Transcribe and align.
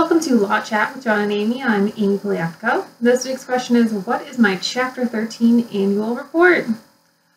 Welcome 0.00 0.20
to 0.20 0.36
Law 0.36 0.62
Chat 0.62 0.94
with 0.94 1.04
John 1.04 1.20
and 1.20 1.30
Amy. 1.30 1.62
I'm 1.62 1.92
Amy 1.98 2.16
Poliaco. 2.16 2.86
This 3.02 3.26
week's 3.26 3.44
question 3.44 3.76
is 3.76 3.92
What 3.92 4.26
is 4.26 4.38
my 4.38 4.56
Chapter 4.56 5.04
13 5.04 5.68
annual 5.74 6.16
report? 6.16 6.64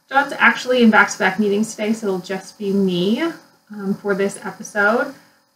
John's 0.08 0.32
actually 0.38 0.82
in 0.82 0.90
back 0.90 1.10
to 1.10 1.20
back 1.20 1.40
meetings 1.40 1.72
today, 1.76 1.92
so 1.92 2.08
it'll 2.08 2.20
just 2.20 2.58
be 2.58 2.72
me 2.72 3.22
um, 3.70 3.96
for 3.96 4.16
this 4.16 4.40
episode. 4.46 5.14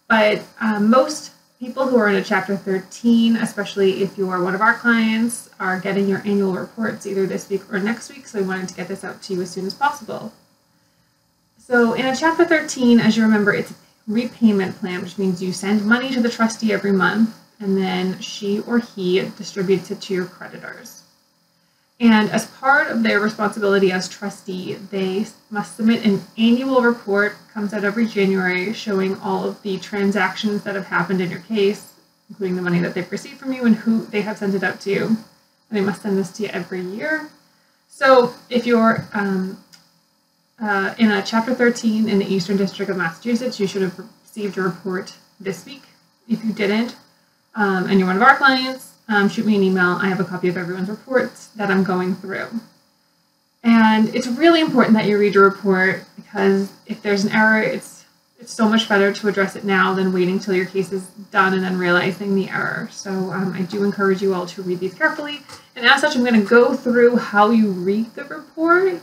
But 0.10 0.42
um, 0.60 0.90
most 0.90 1.32
people 1.62 1.88
who 1.88 1.96
are 1.96 2.10
in 2.10 2.16
a 2.16 2.24
Chapter 2.26 2.58
13, 2.58 3.38
especially 3.38 4.04
if 4.04 4.18
you 4.18 4.30
are 4.30 4.44
one 4.44 4.54
of 4.54 4.60
our 4.60 4.74
clients, 4.74 5.50
are 5.62 5.80
getting 5.80 6.10
your 6.10 6.20
annual 6.26 6.56
reports 6.56 7.08
either 7.08 7.26
this 7.26 7.50
week 7.50 7.62
or 7.72 7.80
next 7.80 8.14
week, 8.14 8.28
so 8.28 8.42
we 8.42 8.46
wanted 8.46 8.68
to 8.68 8.76
get 8.76 8.90
this 8.90 9.06
out 9.06 9.22
to 9.22 9.34
you 9.34 9.42
as 9.42 9.50
soon 9.50 9.66
as 9.66 9.74
possible. 9.74 10.34
So, 11.58 11.94
in 11.94 12.06
a 12.06 12.14
Chapter 12.14 12.44
13, 12.44 13.00
as 13.00 13.16
you 13.16 13.24
remember, 13.24 13.54
it's 13.54 13.74
repayment 14.08 14.78
plan, 14.80 15.02
which 15.02 15.18
means 15.18 15.44
you 15.44 15.52
send 15.52 15.86
money 15.86 16.12
to 16.12 16.22
the 16.22 16.30
trustee 16.30 16.72
every 16.72 16.92
month 16.92 17.36
and 17.60 17.78
then 17.78 18.20
she 18.20 18.60
or 18.62 18.80
he 18.80 19.20
distributes 19.38 19.92
it 19.92 20.02
to 20.02 20.14
your 20.14 20.26
creditors. 20.26 21.04
And 22.00 22.30
as 22.30 22.46
part 22.46 22.88
of 22.88 23.02
their 23.02 23.20
responsibility 23.20 23.92
as 23.92 24.08
trustee, 24.08 24.76
they 24.76 25.26
must 25.50 25.78
submit 25.78 26.06
an 26.06 26.22
annual 26.38 26.82
report, 26.82 27.36
comes 27.52 27.74
out 27.74 27.84
every 27.84 28.06
January, 28.06 28.72
showing 28.74 29.20
all 29.20 29.46
of 29.46 29.62
the 29.64 29.80
transactions 29.80 30.64
that 30.64 30.76
have 30.76 30.86
happened 30.86 31.22
in 31.22 31.32
your 31.32 31.40
case, 31.40 31.94
including 32.30 32.56
the 32.56 32.62
money 32.62 32.80
that 32.80 32.94
they've 32.94 33.12
received 33.12 33.40
from 33.40 33.52
you 33.52 33.66
and 33.66 33.76
who 33.76 34.06
they 34.06 34.22
have 34.22 34.38
sent 34.38 34.54
it 34.54 34.64
out 34.64 34.80
to. 34.82 35.06
And 35.06 35.18
they 35.72 35.82
must 35.82 36.04
send 36.04 36.20
this 36.20 36.32
to 36.34 36.44
you 36.44 36.50
every 36.50 36.82
year. 36.82 37.30
So 37.90 38.32
if 38.52 38.68
you're 38.68 39.08
um, 39.14 39.58
uh, 40.62 40.96
in 40.98 41.12
a 41.12 41.22
Chapter 41.22 41.54
13 41.54 42.10
in 42.10 42.20
the 42.20 42.26
Eastern 42.26 42.58
District 42.58 42.90
of 42.90 42.98
Massachusetts, 42.98 43.60
you 43.60 43.68
should 43.68 43.82
have 43.82 44.00
received 44.24 44.58
a 44.58 44.62
report 44.62 45.14
this 45.40 45.66
week. 45.66 45.84
If 46.28 46.44
you 46.44 46.52
didn't, 46.52 46.96
um, 47.56 47.88
and 47.88 48.00
you're 48.00 48.08
one 48.08 48.18
of 48.18 48.22
our 48.22 48.36
clients, 48.36 48.94
um, 49.08 49.30
shoot 49.30 49.46
me 49.46 49.56
an 49.56 49.64
email. 49.64 49.98
I 50.02 50.08
have 50.10 50.20
a 50.20 50.26
copy 50.26 50.48
of 50.50 50.58
everyone's 50.58 50.90
reports 50.90 51.48
that 51.56 51.72
I'm 51.72 51.84
going 51.84 52.16
through. 52.16 52.48
And 53.64 54.14
it's 54.16 54.28
really 54.28 54.62
important 54.62 54.96
that 54.96 55.06
you 55.06 55.18
read 55.18 55.34
your 55.34 55.46
report 55.46 56.04
because 56.16 56.72
if 56.86 57.02
there's 57.02 57.24
an 57.24 57.32
error, 57.32 57.62
it's 57.62 58.06
it's 58.40 58.54
so 58.54 58.70
much 58.70 58.88
better 58.88 59.12
to 59.12 59.28
address 59.28 59.56
it 59.56 59.64
now 59.64 59.96
than 59.96 60.14
waiting 60.14 60.40
till 60.40 60.54
your 60.54 60.68
case 60.68 60.92
is 60.92 61.08
done 61.32 61.56
and 61.56 61.64
then 61.64 61.76
realizing 61.76 62.36
the 62.36 62.50
error. 62.50 62.88
So 62.92 63.10
um, 63.10 63.52
I 63.54 63.64
do 63.64 63.84
encourage 63.84 64.22
you 64.22 64.36
all 64.36 64.46
to 64.46 64.62
read 64.62 64.80
these 64.80 64.94
carefully. 64.94 65.40
And 65.76 65.88
as 65.88 66.02
such, 66.02 66.16
I'm 66.16 66.24
going 66.24 66.40
to 66.40 66.48
go 66.48 66.76
through 66.76 67.16
how 67.16 67.50
you 67.50 67.72
read 67.72 68.14
the 68.14 68.26
report 68.26 69.02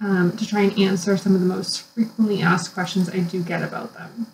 um, 0.00 0.36
to 0.36 0.46
try 0.46 0.62
and 0.62 0.78
answer 0.78 1.16
some 1.16 1.34
of 1.34 1.40
the 1.40 1.46
most 1.46 1.82
frequently 1.82 2.40
asked 2.40 2.74
questions 2.74 3.10
I 3.10 3.20
do 3.20 3.42
get 3.42 3.62
about 3.62 3.94
them. 3.94 4.28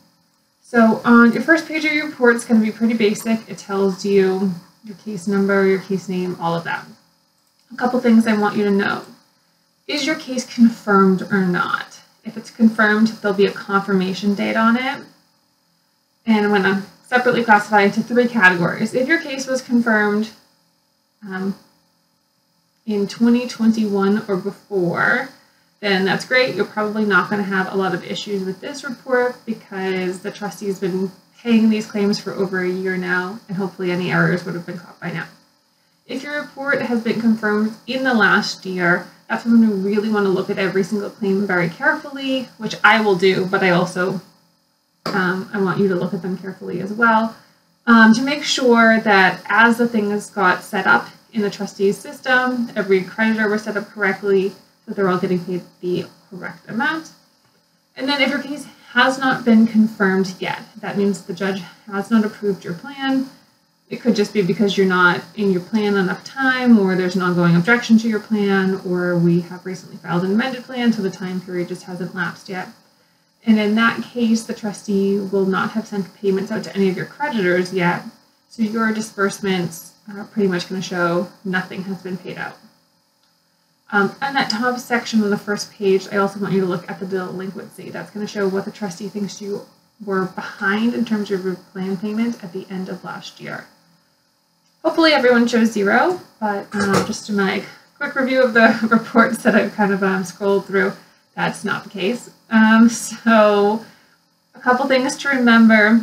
So 0.62 1.00
on 1.04 1.32
your 1.32 1.42
first 1.42 1.66
page 1.68 1.84
of 1.84 1.92
your 1.92 2.06
report, 2.06 2.36
it's 2.36 2.44
going 2.44 2.60
to 2.60 2.66
be 2.66 2.72
pretty 2.72 2.94
basic. 2.94 3.48
It 3.48 3.58
tells 3.58 4.04
you 4.04 4.52
your 4.84 4.96
case 4.96 5.26
number, 5.26 5.66
your 5.66 5.80
case 5.80 6.08
name, 6.08 6.36
all 6.40 6.54
of 6.54 6.64
that. 6.64 6.86
A 7.72 7.76
couple 7.76 8.00
things 8.00 8.26
I 8.26 8.36
want 8.36 8.56
you 8.56 8.64
to 8.64 8.70
know. 8.70 9.04
Is 9.86 10.06
your 10.06 10.16
case 10.16 10.52
confirmed 10.52 11.22
or 11.30 11.46
not? 11.46 12.00
If 12.24 12.36
it's 12.36 12.50
confirmed, 12.50 13.08
there'll 13.08 13.36
be 13.36 13.46
a 13.46 13.52
confirmation 13.52 14.34
date 14.34 14.56
on 14.56 14.76
it. 14.76 15.04
And 16.26 16.46
I'm 16.46 16.50
going 16.50 16.62
to 16.62 16.82
separately 17.06 17.44
classify 17.44 17.82
into 17.82 18.02
three 18.02 18.26
categories. 18.26 18.94
If 18.94 19.06
your 19.06 19.20
case 19.20 19.46
was 19.46 19.60
confirmed 19.60 20.30
um, 21.22 21.56
in 22.86 23.06
2021 23.06 24.24
or 24.26 24.36
before, 24.36 25.28
then 25.84 26.04
that's 26.04 26.24
great. 26.24 26.54
You're 26.54 26.64
probably 26.64 27.04
not 27.04 27.28
going 27.28 27.42
to 27.42 27.48
have 27.48 27.72
a 27.72 27.76
lot 27.76 27.94
of 27.94 28.04
issues 28.04 28.44
with 28.44 28.60
this 28.60 28.84
report 28.84 29.36
because 29.44 30.20
the 30.20 30.30
trustee's 30.30 30.80
been 30.80 31.10
paying 31.38 31.68
these 31.68 31.86
claims 31.86 32.18
for 32.18 32.32
over 32.32 32.62
a 32.62 32.70
year 32.70 32.96
now, 32.96 33.38
and 33.48 33.56
hopefully 33.56 33.90
any 33.90 34.10
errors 34.10 34.44
would 34.44 34.54
have 34.54 34.64
been 34.64 34.78
caught 34.78 34.98
by 35.00 35.12
now. 35.12 35.26
If 36.06 36.22
your 36.22 36.40
report 36.40 36.82
has 36.82 37.02
been 37.02 37.20
confirmed 37.20 37.74
in 37.86 38.04
the 38.04 38.14
last 38.14 38.64
year, 38.64 39.06
that's 39.28 39.44
when 39.44 39.62
you 39.62 39.72
really 39.72 40.08
want 40.08 40.26
to 40.26 40.30
look 40.30 40.50
at 40.50 40.58
every 40.58 40.84
single 40.84 41.10
claim 41.10 41.46
very 41.46 41.68
carefully, 41.68 42.48
which 42.58 42.76
I 42.82 43.00
will 43.00 43.16
do, 43.16 43.46
but 43.46 43.62
I 43.62 43.70
also 43.70 44.20
um, 45.06 45.50
I 45.52 45.60
want 45.60 45.80
you 45.80 45.88
to 45.88 45.94
look 45.94 46.14
at 46.14 46.22
them 46.22 46.38
carefully 46.38 46.80
as 46.80 46.92
well 46.92 47.36
um, 47.86 48.14
to 48.14 48.22
make 48.22 48.42
sure 48.42 49.00
that 49.00 49.42
as 49.46 49.78
the 49.78 49.88
things 49.88 50.30
got 50.30 50.62
set 50.62 50.86
up 50.86 51.08
in 51.32 51.42
the 51.42 51.50
trustee's 51.50 51.98
system, 51.98 52.70
every 52.76 53.02
creditor 53.02 53.48
was 53.48 53.62
set 53.64 53.76
up 53.76 53.88
correctly, 53.88 54.52
that 54.86 54.96
they're 54.96 55.08
all 55.08 55.18
getting 55.18 55.44
paid 55.44 55.62
the 55.80 56.06
correct 56.30 56.68
amount. 56.68 57.10
And 57.96 58.08
then 58.08 58.20
if 58.20 58.30
your 58.30 58.42
case 58.42 58.66
has 58.92 59.18
not 59.18 59.44
been 59.44 59.66
confirmed 59.66 60.34
yet, 60.38 60.62
that 60.80 60.96
means 60.96 61.22
the 61.22 61.32
judge 61.32 61.62
has 61.86 62.10
not 62.10 62.24
approved 62.24 62.64
your 62.64 62.74
plan. 62.74 63.28
It 63.90 64.00
could 64.00 64.16
just 64.16 64.32
be 64.32 64.42
because 64.42 64.76
you're 64.76 64.86
not 64.86 65.22
in 65.36 65.52
your 65.52 65.60
plan 65.60 65.96
enough 65.96 66.24
time, 66.24 66.78
or 66.78 66.96
there's 66.96 67.16
an 67.16 67.22
ongoing 67.22 67.54
objection 67.54 67.98
to 67.98 68.08
your 68.08 68.20
plan, 68.20 68.80
or 68.86 69.16
we 69.16 69.40
have 69.42 69.66
recently 69.66 69.96
filed 69.96 70.24
an 70.24 70.32
amended 70.32 70.64
plan, 70.64 70.92
so 70.92 71.02
the 71.02 71.10
time 71.10 71.40
period 71.40 71.68
just 71.68 71.84
hasn't 71.84 72.14
lapsed 72.14 72.48
yet. 72.48 72.68
And 73.46 73.58
in 73.58 73.74
that 73.74 74.02
case, 74.02 74.44
the 74.44 74.54
trustee 74.54 75.18
will 75.18 75.44
not 75.44 75.72
have 75.72 75.86
sent 75.86 76.14
payments 76.14 76.50
out 76.50 76.64
to 76.64 76.74
any 76.74 76.88
of 76.88 76.96
your 76.96 77.06
creditors 77.06 77.74
yet, 77.74 78.04
so 78.48 78.62
your 78.62 78.92
disbursements 78.92 79.92
are 80.08 80.24
pretty 80.24 80.48
much 80.48 80.68
going 80.68 80.80
to 80.80 80.86
show 80.86 81.28
nothing 81.44 81.84
has 81.84 82.02
been 82.02 82.16
paid 82.16 82.38
out. 82.38 82.56
Um, 83.94 84.12
on 84.20 84.34
that 84.34 84.50
top 84.50 84.76
section 84.80 85.22
on 85.22 85.30
the 85.30 85.38
first 85.38 85.72
page, 85.72 86.08
I 86.10 86.16
also 86.16 86.40
want 86.40 86.52
you 86.52 86.60
to 86.62 86.66
look 86.66 86.90
at 86.90 86.98
the 86.98 87.06
delinquency. 87.06 87.90
That's 87.90 88.10
going 88.10 88.26
to 88.26 88.32
show 88.32 88.48
what 88.48 88.64
the 88.64 88.72
trustee 88.72 89.06
thinks 89.06 89.40
you 89.40 89.66
were 90.04 90.24
behind 90.24 90.94
in 90.94 91.04
terms 91.04 91.30
of 91.30 91.44
your 91.44 91.54
plan 91.54 91.96
payment 91.96 92.42
at 92.42 92.52
the 92.52 92.66
end 92.68 92.88
of 92.88 93.04
last 93.04 93.40
year. 93.40 93.66
Hopefully 94.84 95.12
everyone 95.12 95.46
chose 95.46 95.70
zero, 95.70 96.20
but 96.40 96.66
um, 96.74 97.06
just 97.06 97.28
in 97.28 97.36
my 97.36 97.62
quick 97.96 98.16
review 98.16 98.42
of 98.42 98.52
the 98.52 98.76
reports 98.90 99.44
that 99.44 99.54
I've 99.54 99.74
kind 99.74 99.92
of 99.92 100.02
um, 100.02 100.24
scrolled 100.24 100.66
through, 100.66 100.94
that's 101.36 101.62
not 101.62 101.84
the 101.84 101.90
case. 101.90 102.30
Um, 102.50 102.88
so 102.88 103.84
a 104.56 104.60
couple 104.60 104.86
things 104.86 105.16
to 105.18 105.28
remember. 105.28 106.00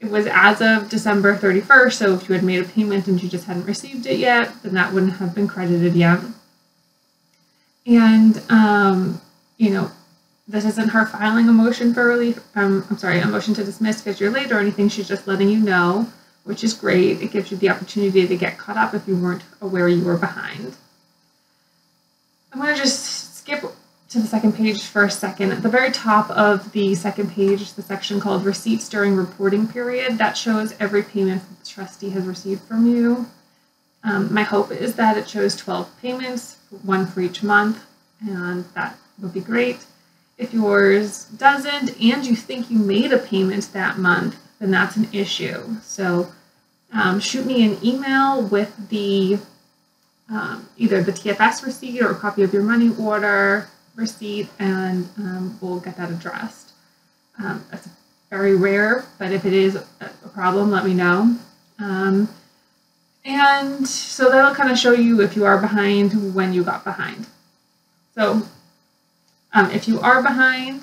It 0.00 0.10
was 0.10 0.26
as 0.26 0.60
of 0.60 0.90
December 0.90 1.36
31st, 1.36 1.92
so 1.92 2.14
if 2.14 2.28
you 2.28 2.34
had 2.34 2.42
made 2.42 2.62
a 2.62 2.64
payment 2.64 3.06
and 3.06 3.22
you 3.22 3.28
just 3.28 3.44
hadn't 3.44 3.66
received 3.66 4.06
it 4.06 4.18
yet, 4.18 4.60
then 4.64 4.74
that 4.74 4.92
wouldn't 4.92 5.18
have 5.18 5.36
been 5.36 5.46
credited 5.46 5.94
yet. 5.94 6.18
And, 7.86 8.40
um, 8.48 9.20
you 9.56 9.70
know, 9.70 9.90
this 10.48 10.64
isn't 10.64 10.90
her 10.90 11.06
filing 11.06 11.48
a 11.48 11.52
motion 11.52 11.94
for 11.94 12.06
relief. 12.06 12.40
Um, 12.54 12.84
I'm 12.90 12.98
sorry, 12.98 13.18
a 13.20 13.26
motion 13.26 13.54
to 13.54 13.64
dismiss 13.64 14.02
because 14.02 14.20
you're 14.20 14.30
late 14.30 14.52
or 14.52 14.58
anything. 14.58 14.88
She's 14.88 15.08
just 15.08 15.26
letting 15.26 15.48
you 15.48 15.58
know, 15.58 16.08
which 16.44 16.62
is 16.62 16.74
great. 16.74 17.22
It 17.22 17.32
gives 17.32 17.50
you 17.50 17.56
the 17.56 17.70
opportunity 17.70 18.26
to 18.26 18.36
get 18.36 18.58
caught 18.58 18.76
up 18.76 18.94
if 18.94 19.06
you 19.08 19.16
weren't 19.16 19.42
aware 19.60 19.88
you 19.88 20.04
were 20.04 20.16
behind. 20.16 20.76
I'm 22.52 22.60
going 22.60 22.74
to 22.74 22.80
just 22.80 23.38
skip 23.38 23.64
to 24.10 24.20
the 24.20 24.26
second 24.26 24.54
page 24.54 24.82
for 24.82 25.04
a 25.04 25.10
second. 25.10 25.52
At 25.52 25.62
the 25.62 25.70
very 25.70 25.90
top 25.90 26.30
of 26.30 26.72
the 26.72 26.94
second 26.94 27.30
page, 27.30 27.72
the 27.72 27.82
section 27.82 28.20
called 28.20 28.44
Receipts 28.44 28.88
During 28.88 29.16
Reporting 29.16 29.66
Period, 29.66 30.18
that 30.18 30.36
shows 30.36 30.74
every 30.78 31.02
payment 31.02 31.42
the 31.48 31.66
trustee 31.66 32.10
has 32.10 32.26
received 32.26 32.60
from 32.62 32.86
you. 32.86 33.26
Um, 34.04 34.32
my 34.32 34.42
hope 34.42 34.70
is 34.70 34.94
that 34.96 35.16
it 35.16 35.28
shows 35.28 35.54
12 35.56 36.00
payments, 36.00 36.56
one 36.82 37.06
for 37.06 37.20
each 37.20 37.42
month, 37.42 37.84
and 38.20 38.64
that 38.74 38.96
would 39.20 39.32
be 39.32 39.40
great. 39.40 39.78
If 40.38 40.52
yours 40.52 41.26
doesn't 41.26 42.00
and 42.02 42.26
you 42.26 42.34
think 42.34 42.70
you 42.70 42.78
made 42.78 43.12
a 43.12 43.18
payment 43.18 43.72
that 43.72 43.98
month, 43.98 44.36
then 44.58 44.70
that's 44.70 44.96
an 44.96 45.08
issue. 45.12 45.76
So 45.82 46.32
um, 46.92 47.20
shoot 47.20 47.46
me 47.46 47.64
an 47.64 47.78
email 47.84 48.42
with 48.42 48.88
the 48.88 49.38
um, 50.30 50.68
either 50.76 51.02
the 51.02 51.12
TFS 51.12 51.64
receipt 51.64 52.00
or 52.00 52.10
a 52.10 52.14
copy 52.14 52.42
of 52.42 52.52
your 52.52 52.62
money 52.62 52.92
order 52.98 53.68
receipt, 53.94 54.48
and 54.58 55.08
um, 55.18 55.58
we'll 55.60 55.80
get 55.80 55.96
that 55.96 56.10
addressed. 56.10 56.72
Um, 57.38 57.64
that's 57.70 57.88
very 58.30 58.56
rare, 58.56 59.04
but 59.18 59.32
if 59.32 59.44
it 59.44 59.52
is 59.52 59.76
a 59.76 60.28
problem, 60.32 60.70
let 60.70 60.86
me 60.86 60.94
know. 60.94 61.36
And 63.24 63.86
so 63.86 64.30
that'll 64.30 64.54
kind 64.54 64.70
of 64.70 64.78
show 64.78 64.92
you 64.92 65.20
if 65.20 65.36
you 65.36 65.44
are 65.44 65.58
behind 65.58 66.34
when 66.34 66.52
you 66.52 66.64
got 66.64 66.84
behind. 66.84 67.26
So 68.14 68.42
um, 69.52 69.70
if 69.70 69.86
you 69.86 70.00
are 70.00 70.22
behind, 70.22 70.82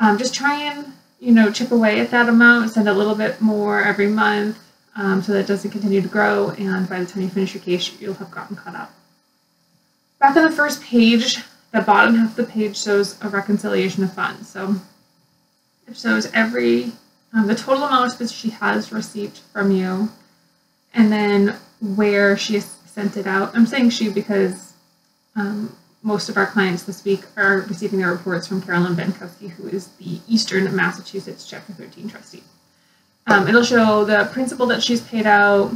um, 0.00 0.18
just 0.18 0.34
try 0.34 0.62
and 0.62 0.92
you 1.20 1.32
know 1.32 1.50
chip 1.50 1.70
away 1.70 2.00
at 2.00 2.10
that 2.10 2.28
amount, 2.28 2.70
send 2.70 2.88
a 2.88 2.94
little 2.94 3.14
bit 3.14 3.40
more 3.40 3.82
every 3.82 4.08
month 4.08 4.58
um, 4.94 5.22
so 5.22 5.32
that 5.32 5.40
it 5.40 5.46
doesn't 5.46 5.70
continue 5.70 6.00
to 6.00 6.08
grow. 6.08 6.50
And 6.50 6.88
by 6.88 7.00
the 7.00 7.06
time 7.06 7.22
you 7.22 7.28
finish 7.28 7.54
your 7.54 7.62
case, 7.62 8.00
you'll 8.00 8.14
have 8.14 8.30
gotten 8.30 8.56
caught 8.56 8.74
up. 8.74 8.92
Back 10.18 10.36
on 10.36 10.44
the 10.44 10.50
first 10.50 10.82
page, 10.82 11.38
the 11.72 11.82
bottom 11.82 12.14
half 12.14 12.30
of 12.30 12.46
the 12.46 12.50
page 12.50 12.78
shows 12.78 13.22
a 13.22 13.28
reconciliation 13.28 14.02
of 14.02 14.14
funds. 14.14 14.48
So 14.48 14.76
it 15.86 15.96
shows 15.96 16.32
every 16.32 16.92
um, 17.34 17.46
the 17.46 17.54
total 17.54 17.84
amount 17.84 18.18
that 18.18 18.30
she 18.30 18.50
has 18.50 18.90
received 18.90 19.38
from 19.52 19.70
you 19.70 20.08
and 20.96 21.12
then 21.12 21.54
where 21.80 22.36
she 22.36 22.58
sent 22.58 23.16
it 23.16 23.26
out. 23.26 23.54
I'm 23.54 23.66
saying 23.66 23.90
she 23.90 24.08
because 24.08 24.72
um, 25.36 25.76
most 26.02 26.28
of 26.28 26.36
our 26.36 26.46
clients 26.46 26.82
this 26.84 27.04
week 27.04 27.22
are 27.36 27.58
receiving 27.68 28.00
their 28.00 28.10
reports 28.10 28.48
from 28.48 28.62
Carolyn 28.62 28.96
Bankowski, 28.96 29.50
who 29.50 29.68
is 29.68 29.88
the 29.98 30.18
Eastern 30.26 30.74
Massachusetts 30.74 31.46
Chapter 31.46 31.74
13 31.74 32.08
trustee. 32.08 32.42
Um, 33.26 33.46
it'll 33.46 33.62
show 33.62 34.04
the 34.04 34.28
principal 34.32 34.66
that 34.66 34.82
she's 34.82 35.02
paid 35.02 35.26
out, 35.26 35.72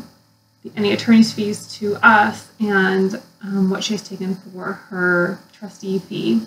any 0.77 0.93
attorney's 0.93 1.33
fees 1.33 1.73
to 1.75 1.97
us, 1.97 2.51
and 2.59 3.21
um, 3.43 3.69
what 3.71 3.85
she's 3.85 4.03
taken 4.03 4.37
for 4.37 4.73
her 4.73 5.39
trustee 5.53 5.99
fee. 5.99 6.43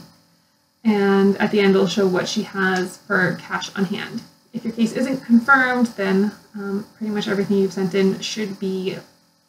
And 0.84 1.38
at 1.38 1.52
the 1.52 1.60
end, 1.60 1.76
it'll 1.76 1.88
show 1.88 2.08
what 2.08 2.28
she 2.28 2.44
has 2.44 2.98
for 2.98 3.38
cash 3.40 3.74
on 3.76 3.86
hand. 3.86 4.24
If 4.54 4.64
your 4.64 4.74
case 4.74 4.94
isn't 4.94 5.26
confirmed, 5.26 5.88
then 5.88 6.31
um, 6.56 6.86
pretty 6.98 7.14
much 7.14 7.28
everything 7.28 7.58
you've 7.58 7.74
sent 7.74 7.96
in 7.96 8.20
should 8.20 8.60
be 8.60 8.98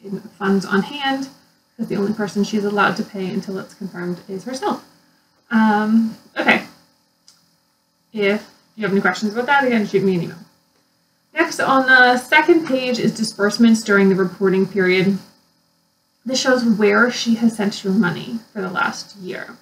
in 0.05 0.21
funds 0.21 0.65
on 0.65 0.83
hand, 0.83 1.29
because 1.77 1.89
the 1.89 1.97
only 1.97 2.13
person 2.13 2.45
she's 2.45 2.65
allowed 2.65 2.97
to 2.97 3.03
pay 3.03 3.29
until 3.29 3.59
it's 3.59 3.75
confirmed 3.75 4.21
is 4.29 4.45
herself. 4.45 4.85
Um, 5.51 6.17
okay. 6.37 6.65
If 8.13 8.49
you 8.77 8.83
have 8.83 8.93
any 8.93 9.01
questions 9.01 9.33
about 9.33 9.47
that, 9.47 9.65
again, 9.65 9.87
shoot 9.87 10.03
me 10.03 10.15
an 10.15 10.23
email. 10.23 10.39
Next, 11.33 11.59
on 11.59 11.87
the 11.87 12.17
second 12.19 12.67
page 12.67 12.99
is 12.99 13.15
disbursements 13.15 13.83
during 13.83 14.09
the 14.09 14.15
reporting 14.15 14.67
period. 14.67 15.19
This 16.25 16.41
shows 16.41 16.65
where 16.65 17.11
she 17.11 17.35
has 17.35 17.57
sent 17.57 17.83
you 17.85 17.91
money 17.91 18.39
for 18.53 18.63
the 18.63 18.71
last 18.71 19.17
year. 19.17 19.57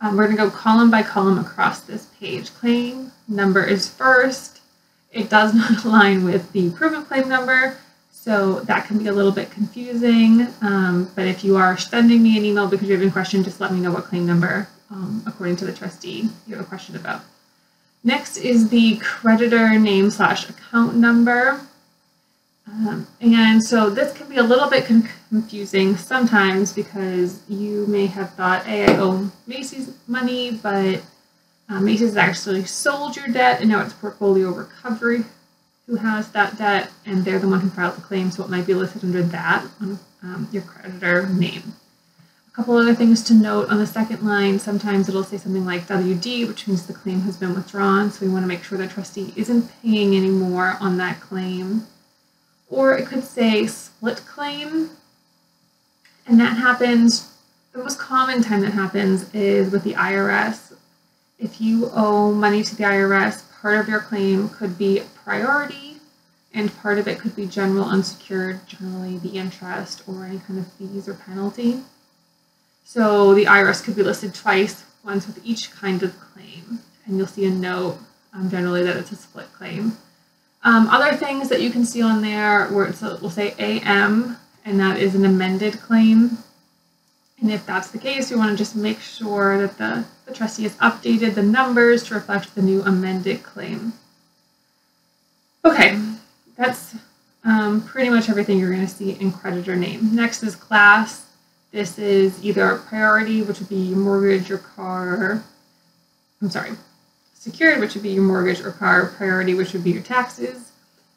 Um, 0.00 0.16
we're 0.16 0.26
going 0.26 0.36
to 0.36 0.42
go 0.44 0.50
column 0.50 0.90
by 0.90 1.02
column 1.02 1.38
across 1.38 1.80
this 1.80 2.06
page. 2.20 2.54
Claim 2.54 3.10
number 3.26 3.64
is 3.64 3.88
first. 3.88 4.57
It 5.12 5.30
does 5.30 5.54
not 5.62 5.84
align 5.84 6.24
with 6.24 6.52
the 6.52 6.70
proven 6.70 7.04
claim 7.04 7.28
number, 7.28 7.76
so 8.10 8.60
that 8.60 8.86
can 8.86 8.98
be 8.98 9.06
a 9.06 9.12
little 9.12 9.32
bit 9.32 9.50
confusing. 9.50 10.48
Um, 10.60 11.10
but 11.14 11.26
if 11.26 11.44
you 11.44 11.56
are 11.56 11.76
sending 11.78 12.22
me 12.22 12.36
an 12.36 12.44
email 12.44 12.66
because 12.68 12.88
you 12.88 12.98
have 12.98 13.06
a 13.06 13.10
question, 13.10 13.44
just 13.44 13.60
let 13.60 13.72
me 13.72 13.80
know 13.80 13.92
what 13.92 14.04
claim 14.04 14.26
number, 14.26 14.68
um, 14.90 15.22
according 15.26 15.56
to 15.56 15.64
the 15.64 15.72
trustee, 15.72 16.28
you 16.46 16.56
have 16.56 16.64
a 16.64 16.68
question 16.68 16.96
about. 16.96 17.22
Next 18.04 18.36
is 18.36 18.68
the 18.68 18.96
creditor 18.98 19.78
name 19.78 20.10
slash 20.10 20.48
account 20.48 20.96
number. 20.96 21.60
Um, 22.66 23.06
and 23.20 23.62
so 23.62 23.88
this 23.88 24.12
can 24.12 24.28
be 24.28 24.36
a 24.36 24.42
little 24.42 24.68
bit 24.68 24.84
confusing 24.84 25.96
sometimes 25.96 26.72
because 26.72 27.40
you 27.48 27.86
may 27.86 28.06
have 28.06 28.34
thought, 28.34 28.66
hey, 28.66 28.84
I 28.84 28.98
owe 28.98 29.30
Macy's 29.46 29.94
money, 30.06 30.52
but 30.52 31.02
uh, 31.68 31.80
Macy's 31.80 32.16
actually 32.16 32.64
sold 32.64 33.16
your 33.16 33.28
debt 33.28 33.60
and 33.60 33.68
now 33.68 33.82
it's 33.82 33.92
portfolio 33.92 34.50
recovery. 34.50 35.24
Who 35.86 35.96
has 35.96 36.30
that 36.32 36.58
debt? 36.58 36.90
And 37.06 37.24
they're 37.24 37.38
the 37.38 37.48
one 37.48 37.60
who 37.60 37.70
filed 37.70 37.96
the 37.96 38.02
claim, 38.02 38.30
so 38.30 38.44
it 38.44 38.50
might 38.50 38.66
be 38.66 38.74
listed 38.74 39.04
under 39.04 39.22
that 39.22 39.66
on 39.80 39.98
um, 40.22 40.48
your 40.52 40.62
creditor 40.62 41.26
name. 41.28 41.74
A 42.46 42.50
couple 42.50 42.76
other 42.76 42.94
things 42.94 43.22
to 43.24 43.34
note. 43.34 43.70
On 43.70 43.78
the 43.78 43.86
second 43.86 44.22
line, 44.22 44.58
sometimes 44.58 45.08
it'll 45.08 45.24
say 45.24 45.38
something 45.38 45.64
like 45.64 45.86
WD, 45.86 46.46
which 46.46 46.66
means 46.66 46.86
the 46.86 46.92
claim 46.92 47.20
has 47.22 47.36
been 47.36 47.54
withdrawn, 47.54 48.10
so 48.10 48.26
we 48.26 48.32
want 48.32 48.42
to 48.42 48.48
make 48.48 48.64
sure 48.64 48.76
the 48.76 48.86
trustee 48.86 49.32
isn't 49.36 49.70
paying 49.82 50.14
any 50.14 50.28
more 50.28 50.76
on 50.80 50.98
that 50.98 51.20
claim. 51.20 51.86
Or 52.68 52.96
it 52.96 53.06
could 53.06 53.24
say 53.24 53.66
split 53.66 54.22
claim, 54.26 54.90
and 56.26 56.38
that 56.40 56.58
happens, 56.58 57.34
the 57.72 57.78
most 57.78 57.98
common 57.98 58.42
time 58.42 58.60
that 58.60 58.72
happens 58.72 59.32
is 59.32 59.72
with 59.72 59.84
the 59.84 59.94
IRS. 59.94 60.74
If 61.38 61.60
you 61.60 61.90
owe 61.94 62.32
money 62.32 62.62
to 62.64 62.74
the 62.74 62.82
IRS, 62.82 63.44
part 63.60 63.78
of 63.78 63.88
your 63.88 64.00
claim 64.00 64.48
could 64.48 64.76
be 64.76 65.02
priority, 65.24 65.96
and 66.52 66.76
part 66.78 66.98
of 66.98 67.06
it 67.06 67.20
could 67.20 67.36
be 67.36 67.46
general 67.46 67.84
unsecured, 67.84 68.66
generally 68.66 69.18
the 69.18 69.38
interest 69.38 70.02
or 70.08 70.24
any 70.24 70.40
kind 70.40 70.58
of 70.58 70.72
fees 70.72 71.08
or 71.08 71.14
penalty. 71.14 71.82
So 72.84 73.34
the 73.34 73.44
IRS 73.44 73.84
could 73.84 73.94
be 73.94 74.02
listed 74.02 74.34
twice, 74.34 74.84
once 75.04 75.26
with 75.26 75.40
each 75.44 75.70
kind 75.70 76.02
of 76.02 76.18
claim, 76.18 76.80
and 77.06 77.16
you'll 77.16 77.26
see 77.26 77.46
a 77.46 77.50
note 77.50 77.98
um, 78.32 78.50
generally 78.50 78.82
that 78.82 78.96
it's 78.96 79.12
a 79.12 79.16
split 79.16 79.52
claim. 79.52 79.96
Um, 80.64 80.88
other 80.88 81.16
things 81.16 81.48
that 81.50 81.62
you 81.62 81.70
can 81.70 81.84
see 81.84 82.02
on 82.02 82.20
there 82.20 82.66
where 82.68 82.86
it 82.86 83.00
will 83.00 83.30
say 83.30 83.54
AM, 83.58 84.38
and 84.64 84.80
that 84.80 84.98
is 84.98 85.14
an 85.14 85.24
amended 85.24 85.80
claim. 85.80 86.38
And 87.40 87.50
if 87.52 87.64
that's 87.66 87.90
the 87.90 87.98
case, 87.98 88.30
we 88.30 88.36
want 88.36 88.50
to 88.50 88.56
just 88.56 88.74
make 88.74 89.00
sure 89.00 89.58
that 89.58 89.78
the, 89.78 90.04
the 90.26 90.34
trustee 90.34 90.64
has 90.64 90.76
updated 90.76 91.34
the 91.34 91.42
numbers 91.42 92.02
to 92.04 92.14
reflect 92.14 92.54
the 92.54 92.62
new 92.62 92.82
amended 92.82 93.42
claim. 93.44 93.92
Okay, 95.64 96.00
that's 96.56 96.96
um, 97.44 97.82
pretty 97.82 98.10
much 98.10 98.28
everything 98.28 98.58
you're 98.58 98.72
going 98.72 98.86
to 98.86 98.92
see 98.92 99.12
in 99.12 99.30
creditor 99.30 99.76
name. 99.76 100.14
Next 100.14 100.42
is 100.42 100.56
class. 100.56 101.26
This 101.70 101.98
is 101.98 102.42
either 102.44 102.78
priority, 102.78 103.42
which 103.42 103.60
would 103.60 103.68
be 103.68 103.76
your 103.76 103.98
mortgage 103.98 104.50
or 104.50 104.58
car. 104.58 105.44
I'm 106.40 106.50
sorry, 106.50 106.72
secured, 107.34 107.78
which 107.78 107.94
would 107.94 108.02
be 108.02 108.10
your 108.10 108.24
mortgage 108.24 108.60
or 108.60 108.72
car. 108.72 109.06
Priority, 109.06 109.54
which 109.54 109.72
would 109.74 109.84
be 109.84 109.92
your 109.92 110.02
taxes. 110.02 110.72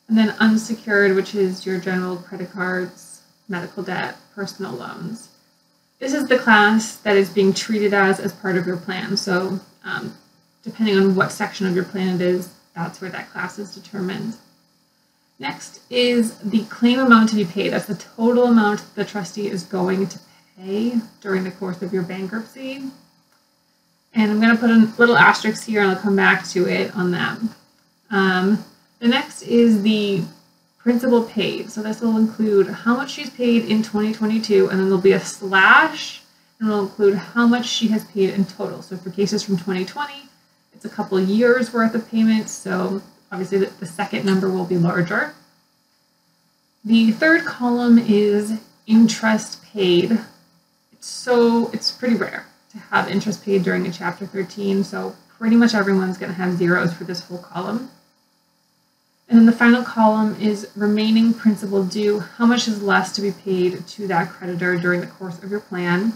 And 0.07 0.17
then 0.17 0.35
unsecured, 0.39 1.15
which 1.15 1.33
is 1.33 1.65
your 1.65 1.79
general 1.79 2.17
credit 2.17 2.51
cards, 2.51 3.21
medical 3.47 3.81
debt, 3.81 4.17
personal 4.35 4.74
loans. 4.74 5.29
This 6.01 6.15
is 6.15 6.27
the 6.27 6.39
class 6.39 6.95
that 6.98 7.15
is 7.15 7.30
being 7.30 7.53
treated 7.53 7.94
as 7.94 8.19
as 8.19 8.33
part 8.33 8.57
of 8.57 8.65
your 8.65 8.77
plan. 8.77 9.15
So 9.15 9.59
um, 9.83 10.18
depending 10.63 10.98
on 10.98 11.13
what 11.13 11.31
section 11.31 11.68
of 11.68 11.75
your 11.75 11.83
plan 11.83 12.15
it 12.15 12.21
is, 12.21 12.51
that's 12.74 13.00
where 13.00 13.12
that 13.12 13.30
class 13.30 13.59
is 13.59 13.75
determined. 13.75 14.33
Next 15.38 15.81
is 15.92 16.39
the 16.39 16.63
claim 16.65 16.98
amount 16.98 17.30
to 17.30 17.36
be 17.36 17.45
paid. 17.45 17.69
That's 17.69 17.86
the 17.86 17.95
total 17.95 18.45
amount 18.45 18.83
the 18.95 19.06
trustee 19.06 19.48
is 19.48 19.63
going 19.63 20.07
to 20.07 20.19
pay 20.57 20.95
during 21.21 21.44
the 21.44 21.51
course 21.51 21.83
of 21.83 21.94
your 21.94 22.03
bankruptcy. 22.03 22.81
And 24.15 24.31
I'm 24.31 24.42
going 24.42 24.56
to 24.56 24.59
put 24.59 24.71
a 24.71 24.92
little 24.98 25.18
asterisk 25.18 25.68
here 25.68 25.83
and 25.83 25.92
I'll 25.92 26.01
come 26.01 26.15
back 26.15 26.48
to 26.50 26.68
it 26.68 26.95
on 26.95 27.12
that. 27.12 27.38
Um, 28.09 28.65
the 28.98 29.07
next 29.07 29.44
is 29.44 29.83
the 29.83 30.24
principal 30.83 31.24
paid. 31.24 31.69
So 31.69 31.81
this 31.81 32.01
will 32.01 32.18
include 32.18 32.68
how 32.68 32.95
much 32.95 33.12
she's 33.12 33.30
paid 33.30 33.66
in 33.66 33.83
2022 33.83 34.69
and 34.69 34.80
then 34.80 34.86
there'll 34.88 35.01
be 35.01 35.12
a 35.12 35.19
slash 35.19 36.22
and 36.60 36.69
it'll 36.69 36.81
include 36.81 37.16
how 37.16 37.48
much 37.48 37.66
she 37.68 37.88
has 37.89 38.06
paid 38.06 38.31
in 38.31 38.45
total. 38.45 38.81
So 38.81 38.98
for 38.98 39.10
cases 39.10 39.44
from 39.44 39.57
2020, 39.57 40.13
it's 40.74 40.86
a 40.86 40.89
couple 40.89 41.19
years 41.19 41.74
worth 41.74 41.95
of 41.95 42.10
payments. 42.10 42.51
So 42.51 43.01
obviously 43.31 43.60
the, 43.60 43.66
the 43.80 43.86
second 43.86 44.25
number 44.25 44.50
will 44.50 44.66
be 44.66 44.78
larger. 44.78 45.33
The 46.84 47.12
third 47.12 47.45
column 47.45 48.00
is 48.00 48.60
interest 48.88 49.63
paid 49.63 50.20
It's 50.91 51.08
so 51.08 51.70
it's 51.72 51.91
pretty 51.91 52.15
rare 52.15 52.48
to 52.72 52.79
have 52.79 53.08
interest 53.08 53.44
paid 53.44 53.63
during 53.63 53.86
a 53.86 53.91
Chapter 53.91 54.25
13, 54.25 54.84
so 54.84 55.15
pretty 55.38 55.55
much 55.55 55.74
everyone's 55.74 56.17
going 56.17 56.32
to 56.32 56.38
have 56.38 56.58
zeros 56.58 56.94
for 56.94 57.03
this 57.03 57.24
whole 57.25 57.38
column. 57.38 57.89
And 59.31 59.39
then 59.39 59.45
the 59.45 59.53
final 59.53 59.81
column 59.81 60.35
is 60.41 60.69
remaining 60.75 61.33
principal 61.33 61.85
due. 61.85 62.19
How 62.19 62.45
much 62.45 62.67
is 62.67 62.83
left 62.83 63.15
to 63.15 63.21
be 63.21 63.31
paid 63.31 63.88
to 63.88 64.05
that 64.07 64.29
creditor 64.29 64.75
during 64.75 65.00
the 65.00 65.07
course 65.07 65.41
of 65.41 65.50
your 65.50 65.61
plan? 65.61 66.11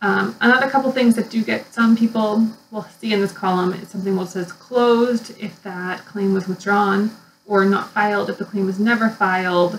Um, 0.00 0.34
another 0.40 0.70
couple 0.70 0.90
things 0.90 1.16
that 1.16 1.28
do 1.28 1.44
get 1.44 1.74
some 1.74 1.98
people 1.98 2.48
will 2.70 2.84
see 2.84 3.12
in 3.12 3.20
this 3.20 3.32
column 3.32 3.74
is 3.74 3.90
something 3.90 4.16
that 4.16 4.28
says 4.28 4.52
closed 4.52 5.38
if 5.38 5.62
that 5.64 6.06
claim 6.06 6.32
was 6.32 6.48
withdrawn, 6.48 7.10
or 7.44 7.66
not 7.66 7.90
filed 7.90 8.30
if 8.30 8.38
the 8.38 8.46
claim 8.46 8.64
was 8.64 8.80
never 8.80 9.10
filed, 9.10 9.78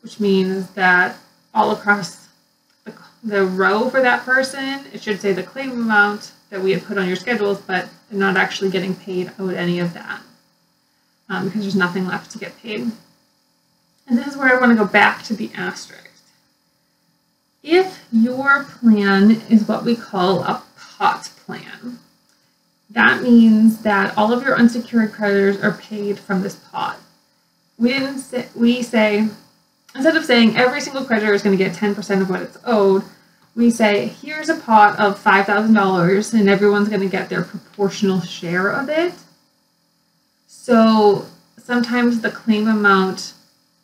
which 0.00 0.20
means 0.20 0.70
that 0.74 1.16
all 1.52 1.72
across 1.72 2.28
the 3.24 3.44
row 3.44 3.90
for 3.90 4.00
that 4.00 4.24
person. 4.24 4.84
It 4.92 5.02
should 5.02 5.20
say 5.20 5.32
the 5.32 5.42
claim 5.42 5.72
amount 5.72 6.30
that 6.50 6.60
we 6.60 6.70
had 6.70 6.84
put 6.84 6.98
on 6.98 7.08
your 7.08 7.16
schedules, 7.16 7.60
but 7.60 7.88
they're 8.08 8.20
not 8.20 8.36
actually 8.36 8.70
getting 8.70 8.94
paid 8.94 9.32
out 9.40 9.54
any 9.54 9.80
of 9.80 9.92
that 9.94 10.19
um, 11.30 11.46
because 11.46 11.62
there's 11.62 11.76
nothing 11.76 12.06
left 12.06 12.30
to 12.32 12.38
get 12.38 12.58
paid. 12.58 12.90
And 14.06 14.18
this 14.18 14.26
is 14.26 14.36
where 14.36 14.54
I 14.54 14.60
want 14.60 14.76
to 14.76 14.84
go 14.84 14.90
back 14.90 15.22
to 15.24 15.34
the 15.34 15.50
asterisk. 15.54 16.10
If 17.62 18.04
your 18.10 18.64
plan 18.64 19.42
is 19.48 19.68
what 19.68 19.84
we 19.84 19.94
call 19.94 20.42
a 20.42 20.62
pot 20.76 21.30
plan, 21.46 22.00
that 22.90 23.22
means 23.22 23.82
that 23.82 24.16
all 24.18 24.32
of 24.32 24.42
your 24.42 24.56
unsecured 24.56 25.12
creditors 25.12 25.62
are 25.62 25.72
paid 25.72 26.18
from 26.18 26.42
this 26.42 26.56
pot. 26.56 26.98
We 27.78 27.90
didn't 27.90 28.18
say, 28.18 28.48
we 28.56 28.82
say 28.82 29.28
instead 29.94 30.16
of 30.16 30.24
saying 30.24 30.56
every 30.56 30.80
single 30.80 31.04
creditor 31.04 31.32
is 31.32 31.42
going 31.42 31.56
to 31.56 31.62
get 31.62 31.76
10% 31.76 32.20
of 32.20 32.28
what 32.28 32.42
it's 32.42 32.58
owed, 32.64 33.04
we 33.54 33.70
say 33.70 34.08
here's 34.08 34.48
a 34.48 34.56
pot 34.56 34.98
of 34.98 35.22
$5,000 35.22 36.34
and 36.34 36.48
everyone's 36.48 36.88
going 36.88 37.00
to 37.00 37.08
get 37.08 37.28
their 37.28 37.44
proportional 37.44 38.20
share 38.20 38.70
of 38.70 38.88
it. 38.88 39.12
So 40.70 41.26
sometimes 41.58 42.20
the 42.20 42.30
claim 42.30 42.68
amount 42.68 43.32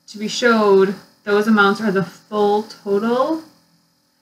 to 0.06 0.18
be 0.18 0.28
showed, 0.28 0.94
those 1.24 1.48
amounts 1.48 1.80
are 1.80 1.90
the 1.90 2.04
full 2.04 2.62
total 2.62 3.42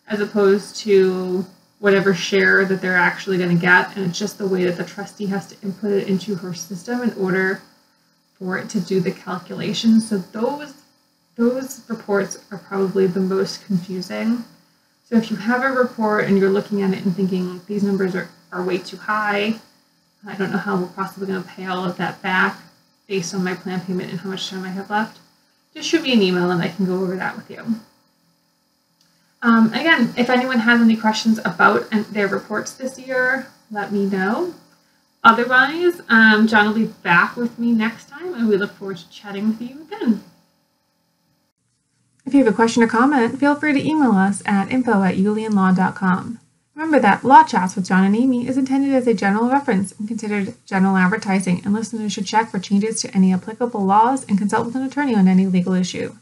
as 0.08 0.20
opposed 0.20 0.76
to 0.76 1.44
whatever 1.78 2.14
share 2.14 2.64
that 2.64 2.80
they're 2.80 2.96
actually 2.96 3.36
going 3.36 3.54
to 3.54 3.60
get. 3.60 3.94
And 3.94 4.06
it's 4.06 4.18
just 4.18 4.38
the 4.38 4.48
way 4.48 4.64
that 4.64 4.78
the 4.78 4.84
trustee 4.84 5.26
has 5.26 5.46
to 5.48 5.56
input 5.62 5.90
it 5.90 6.08
into 6.08 6.36
her 6.36 6.54
system 6.54 7.02
in 7.02 7.12
order 7.18 7.60
for 8.38 8.56
it 8.56 8.70
to 8.70 8.80
do 8.80 8.98
the 8.98 9.12
calculation. 9.12 10.00
So 10.00 10.16
those 10.16 10.72
those 11.36 11.82
reports 11.90 12.42
are 12.50 12.56
probably 12.56 13.06
the 13.06 13.20
most 13.20 13.66
confusing. 13.66 14.42
So 15.04 15.16
if 15.16 15.30
you 15.30 15.36
have 15.36 15.62
a 15.62 15.70
report 15.70 16.24
and 16.24 16.38
you're 16.38 16.48
looking 16.48 16.80
at 16.80 16.94
it 16.94 17.04
and 17.04 17.14
thinking 17.14 17.60
these 17.66 17.82
numbers 17.82 18.14
are, 18.14 18.30
are 18.52 18.64
way 18.64 18.78
too 18.78 18.96
high, 18.96 19.56
I 20.26 20.34
don't 20.34 20.50
know 20.52 20.58
how 20.58 20.76
we're 20.76 20.86
possibly 20.88 21.26
going 21.26 21.42
to 21.42 21.48
pay 21.48 21.66
all 21.66 21.84
of 21.84 21.96
that 21.98 22.22
back, 22.22 22.58
based 23.06 23.34
on 23.34 23.44
my 23.44 23.54
plan 23.54 23.80
payment 23.80 24.10
and 24.10 24.20
how 24.20 24.30
much 24.30 24.48
time 24.48 24.64
I 24.64 24.70
have 24.70 24.90
left, 24.90 25.18
just 25.74 25.88
shoot 25.88 26.02
me 26.02 26.12
an 26.12 26.22
email 26.22 26.50
and 26.50 26.62
I 26.62 26.68
can 26.68 26.86
go 26.86 26.94
over 26.94 27.16
that 27.16 27.36
with 27.36 27.50
you. 27.50 27.80
Um, 29.42 29.72
again, 29.74 30.14
if 30.16 30.30
anyone 30.30 30.60
has 30.60 30.80
any 30.80 30.96
questions 30.96 31.38
about 31.44 31.90
their 32.12 32.28
reports 32.28 32.72
this 32.72 32.98
year, 32.98 33.48
let 33.70 33.92
me 33.92 34.06
know. 34.06 34.54
Otherwise, 35.22 36.00
um, 36.08 36.46
John 36.46 36.66
will 36.66 36.74
be 36.74 36.86
back 36.86 37.36
with 37.36 37.58
me 37.58 37.72
next 37.72 38.08
time, 38.08 38.34
and 38.34 38.48
we 38.48 38.56
look 38.56 38.72
forward 38.72 38.98
to 38.98 39.10
chatting 39.10 39.48
with 39.48 39.60
you 39.60 39.82
again. 39.82 40.22
If 42.26 42.32
you 42.32 42.42
have 42.42 42.52
a 42.52 42.56
question 42.56 42.82
or 42.82 42.86
comment, 42.86 43.38
feel 43.38 43.54
free 43.54 43.74
to 43.74 43.86
email 43.86 44.12
us 44.12 44.42
at 44.46 44.70
info 44.70 45.02
at 45.02 45.16
ullianlaw.com. 45.16 46.40
Remember 46.74 46.98
that 46.98 47.22
Law 47.22 47.44
Chats 47.44 47.76
with 47.76 47.86
John 47.86 48.02
and 48.02 48.16
Amy 48.16 48.48
is 48.48 48.58
intended 48.58 48.92
as 48.94 49.06
a 49.06 49.14
general 49.14 49.48
reference 49.48 49.92
and 49.92 50.08
considered 50.08 50.54
general 50.66 50.96
advertising, 50.96 51.62
and 51.64 51.72
listeners 51.72 52.12
should 52.12 52.26
check 52.26 52.50
for 52.50 52.58
changes 52.58 53.00
to 53.00 53.14
any 53.14 53.32
applicable 53.32 53.84
laws 53.84 54.24
and 54.24 54.36
consult 54.36 54.66
with 54.66 54.74
an 54.74 54.82
attorney 54.82 55.14
on 55.14 55.28
any 55.28 55.46
legal 55.46 55.72
issue. 55.72 56.16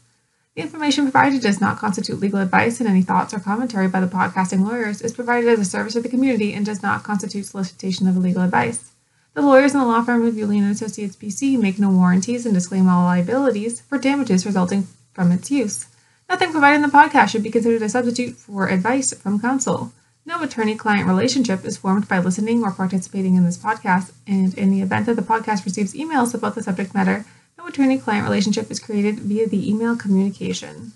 The 0.55 0.61
information 0.61 1.05
provided 1.05 1.41
does 1.41 1.59
not 1.59 1.79
constitute 1.79 2.19
legal 2.19 2.39
advice, 2.39 2.79
and 2.79 2.87
any 2.87 3.01
thoughts 3.01 3.33
or 3.33 3.39
commentary 3.39 3.87
by 3.87 3.99
the 3.99 4.05
podcasting 4.05 4.63
lawyers 4.63 5.01
is 5.01 5.11
provided 5.11 5.49
as 5.49 5.59
a 5.59 5.65
service 5.65 5.93
to 5.93 6.01
the 6.01 6.09
community 6.09 6.53
and 6.53 6.63
does 6.63 6.83
not 6.83 7.01
constitute 7.01 7.47
solicitation 7.47 8.07
of 8.07 8.15
legal 8.15 8.43
advice. 8.43 8.91
The 9.33 9.41
lawyers 9.41 9.73
in 9.73 9.79
the 9.79 9.87
law 9.87 10.03
firm 10.03 10.27
of 10.27 10.35
Ullian 10.35 10.69
Associates 10.69 11.15
PC 11.15 11.59
make 11.59 11.79
no 11.79 11.89
warranties 11.89 12.45
and 12.45 12.53
disclaim 12.53 12.87
all 12.87 13.05
liabilities 13.05 13.81
for 13.81 13.97
damages 13.97 14.45
resulting 14.45 14.85
from 15.13 15.31
its 15.31 15.49
use. 15.49 15.87
Nothing 16.29 16.51
provided 16.51 16.75
in 16.75 16.81
the 16.83 16.89
podcast 16.89 17.29
should 17.29 17.41
be 17.41 17.49
considered 17.49 17.81
a 17.81 17.89
substitute 17.89 18.35
for 18.35 18.67
advice 18.67 19.11
from 19.13 19.39
counsel. 19.39 19.91
No 20.25 20.41
attorney 20.41 20.75
client 20.75 21.05
relationship 21.05 21.65
is 21.65 21.75
formed 21.75 22.07
by 22.07 22.19
listening 22.19 22.63
or 22.63 22.71
participating 22.71 23.35
in 23.35 23.43
this 23.43 23.57
podcast, 23.57 24.13
and 24.25 24.53
in 24.57 24.71
the 24.71 24.81
event 24.81 25.05
that 25.07 25.17
the 25.17 25.21
podcast 25.21 25.65
receives 25.65 25.93
emails 25.93 26.33
about 26.33 26.55
the 26.55 26.63
subject 26.63 26.93
matter, 26.93 27.25
no 27.57 27.67
attorney 27.67 27.97
client 27.97 28.23
relationship 28.23 28.71
is 28.71 28.79
created 28.79 29.19
via 29.19 29.47
the 29.49 29.69
email 29.69 29.97
communication. 29.97 30.93